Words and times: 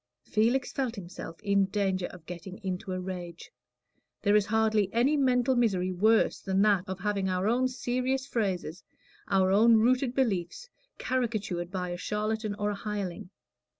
Felix 0.23 0.71
felt 0.71 0.95
himself 0.95 1.39
in 1.43 1.65
danger 1.65 2.07
of 2.07 2.25
getting 2.25 2.57
into 2.63 2.91
a 2.91 2.99
rage. 2.99 3.51
There 4.23 4.35
is 4.35 4.47
hardly 4.47 4.91
any 4.91 5.15
mental 5.15 5.55
misery 5.55 5.91
worse 5.91 6.39
than 6.39 6.63
that 6.63 6.85
of 6.87 7.01
having 7.01 7.29
our 7.29 7.47
own 7.47 7.67
serious 7.67 8.25
phrases, 8.25 8.83
our 9.27 9.51
own 9.51 9.75
rooted 9.77 10.15
beliefs, 10.15 10.67
caricatured 10.97 11.69
by 11.69 11.89
a 11.89 11.97
charlatan 11.97 12.55
or 12.55 12.71
a 12.71 12.75
hireling. 12.75 13.29